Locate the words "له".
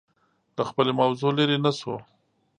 0.55-0.63